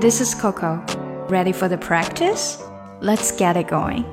[0.00, 0.80] This is Coco.
[1.28, 2.56] Ready for the practice?
[3.02, 4.04] Let's get it going.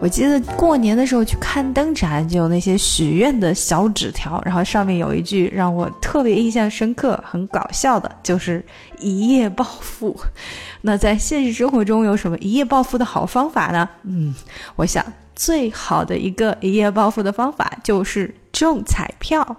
[0.00, 8.64] 我记得过年的时候去看灯展，就有那些许愿的小纸条，然后上面有一句让我特别印象深刻、很搞笑的，就是
[8.98, 10.18] “一夜暴富”。
[10.80, 13.86] 那在现实生活中有什么一夜暴富的好方法呢？
[14.04, 14.34] 嗯，
[14.76, 15.04] 我想
[15.34, 19.58] 最好的一个一夜暴富的方法就是中彩票。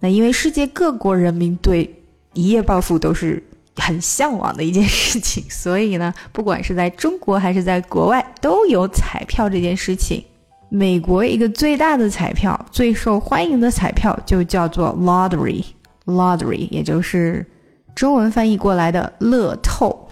[0.00, 2.02] 那因为世界各国人民对
[2.32, 3.44] 一夜暴富都是。
[3.78, 10.24] 很向往的一件事情， 所以呢，不管是在中国还是在国外，都有彩票这件事情。
[10.70, 17.46] 美国一个最大的彩票、最受欢迎的彩票就叫做 lottery，lottery 也就是
[17.94, 20.08] 中文翻译过来的乐透。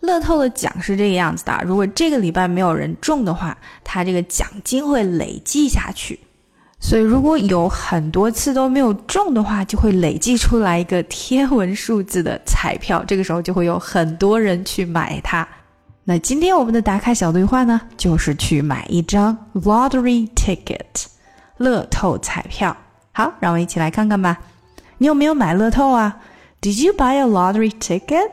[0.00, 6.20] 乐透的奖是这个样子的：如果这个礼拜没有人中的话，它这个奖金会累计下去。
[6.88, 13.02] 所以，如果有很多次都没有中的话，就会累计出来一个天文数字的彩票。
[13.04, 15.44] 这个时候就会有很多人去买它。
[16.04, 21.06] 那今天我们的打卡小对话呢，就是去买一张 lottery ticket，
[21.56, 22.76] 乐透彩票。
[23.10, 24.38] 好，让我们一起来看看吧。
[24.98, 26.16] 你有没有买乐透啊
[26.62, 28.30] ？Did you buy a lottery ticket？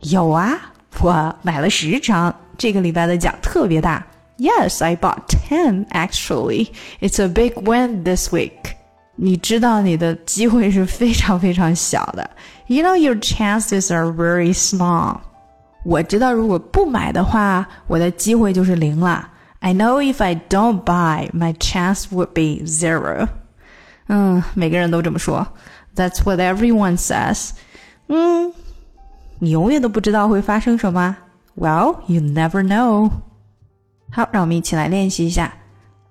[0.00, 2.34] 有啊，我买了十张。
[2.58, 4.06] 这个礼拜的奖特别大。
[4.36, 6.71] Yes, I bought 10 actually.
[6.99, 8.75] It's a big win this week.
[9.15, 12.29] 你知道你的机会是非常非常小的。
[12.67, 15.19] You know your chances are very small.
[15.85, 19.29] 我知道如果不买的话，我的机会就是零了。
[19.59, 23.27] I know if I don't buy, my chance would be zero.
[24.07, 25.47] 嗯，每个人都这么说。
[25.95, 27.51] That's what everyone says.
[28.07, 28.51] 嗯，
[29.39, 31.17] 你永远都不知道会发生什么。
[31.55, 33.11] Well, you never know.
[34.11, 35.53] 好，让我们一起来练习一下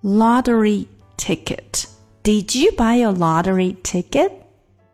[0.03, 4.31] lottery ticket。Did you buy a lottery ticket?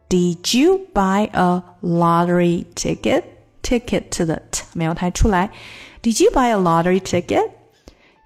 [0.09, 3.25] Did you buy a lottery ticket?
[3.63, 5.51] Ticket 的 t 没有太出来。
[6.03, 7.51] Did you buy a lottery ticket?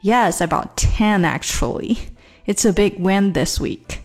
[0.02, 1.98] Yes, I bought 10 actually.
[2.46, 4.00] It's a big win this week.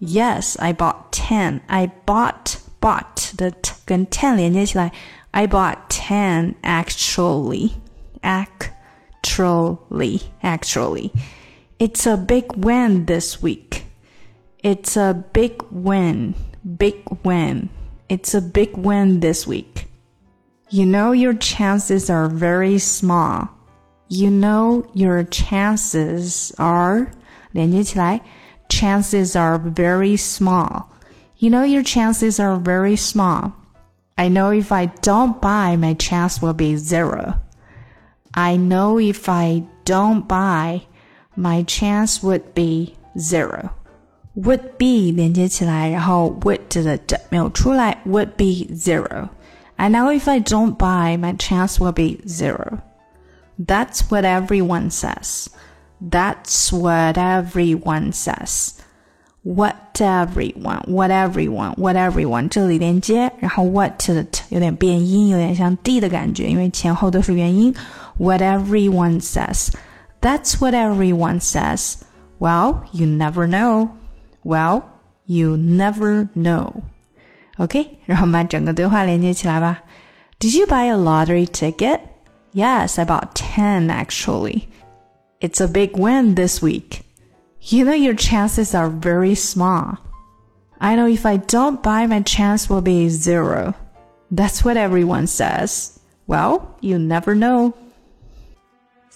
[0.00, 1.60] Yes, I bought 10.
[1.66, 4.92] I bought bought 的 t 跟 ten 连接起来。
[5.30, 7.72] I bought 10 actually.
[8.22, 8.70] Ac
[9.23, 11.11] actually, actually.
[11.79, 13.85] It's a big win this week.
[14.59, 16.35] It's a big win,
[16.77, 17.69] big win.
[18.09, 19.87] It's a big win this week.
[20.69, 23.49] You know your chances are very small.
[24.09, 27.11] You know your chances are
[28.69, 30.91] chances are very small.
[31.37, 33.53] You know your chances are very small.
[34.17, 37.39] I know if I don't buy, my chance will be zero.
[38.38, 40.82] I know if I don't buy,
[41.36, 43.70] my chance would be zero.
[44.36, 49.28] Would be 连接起来，然后 would 的的没有出来，would be zero.
[49.76, 52.78] I know if I don't buy, my chance will be zero.
[53.58, 55.46] That's what everyone says.
[56.00, 58.72] That's what everyone says.
[59.42, 67.74] What everyone, what everyone, what everyone，这里连接，然后 what 的 t 有点变音，有点像 d 的感觉，因为前后都是元音。
[68.16, 69.68] what everyone says.
[70.22, 71.96] That's what everyone says.
[72.38, 73.90] Well, you never know.
[74.42, 74.84] Well,
[75.26, 76.72] you never know.
[77.58, 79.82] OK，让我们把整个对话连接起来吧。
[80.40, 82.00] Did you buy a lottery ticket?
[82.54, 84.68] Yes, I bought 10 actually.
[85.40, 87.02] It's a big win this week.
[87.61, 89.97] You know your chances are very small.
[90.79, 93.75] I know if I don't buy, my chance will be zero.
[94.31, 95.99] That's what everyone says.
[96.25, 97.75] Well, you never know.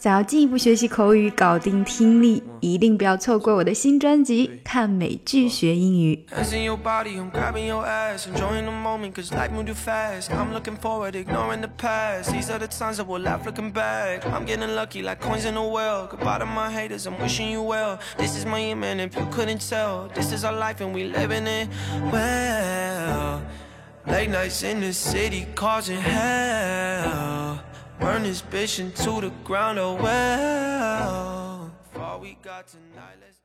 [0.04, 6.26] 想要进一步学习口语，搞定听力，一定不要错过我的新专辑《看美剧学英语》。
[28.04, 31.72] Burn this bitch into the ground, oh well.
[32.22, 33.40] We got tonight, let's